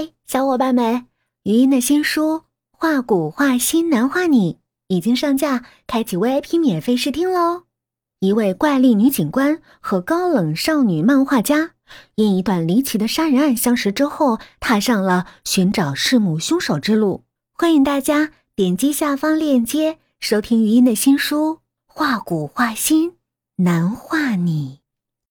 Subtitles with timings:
[0.00, 1.04] 嗨，小伙伴们，
[1.42, 2.36] 余音的新书
[2.72, 4.54] 《画骨画心难画你》
[4.86, 7.64] 已经上架，开启 VIP 免费试听喽！
[8.20, 11.72] 一位怪力女警官和高冷少女漫画家，
[12.14, 17.24] 因一段离奇的杀人案相识之后，踏上了寻找弑母凶手之路。
[17.52, 21.56] 欢迎大家点击下方链接收听余音的新书
[21.86, 23.16] 《画骨画心
[23.56, 24.76] 难画你》。